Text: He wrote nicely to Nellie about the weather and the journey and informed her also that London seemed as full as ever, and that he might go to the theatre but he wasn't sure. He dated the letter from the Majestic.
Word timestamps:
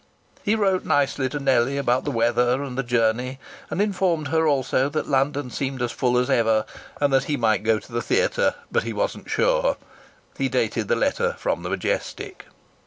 He 0.43 0.55
wrote 0.55 0.83
nicely 0.83 1.29
to 1.29 1.39
Nellie 1.39 1.77
about 1.77 2.05
the 2.05 2.09
weather 2.09 2.63
and 2.63 2.75
the 2.75 2.81
journey 2.81 3.37
and 3.69 3.79
informed 3.79 4.29
her 4.29 4.47
also 4.47 4.89
that 4.89 5.07
London 5.07 5.51
seemed 5.51 5.79
as 5.79 5.91
full 5.91 6.17
as 6.17 6.27
ever, 6.27 6.65
and 6.99 7.13
that 7.13 7.25
he 7.25 7.37
might 7.37 7.61
go 7.61 7.77
to 7.77 7.91
the 7.91 8.01
theatre 8.01 8.55
but 8.71 8.81
he 8.81 8.93
wasn't 8.93 9.29
sure. 9.29 9.77
He 10.39 10.49
dated 10.49 10.87
the 10.87 10.95
letter 10.95 11.35
from 11.37 11.61
the 11.61 11.69
Majestic. 11.69 12.47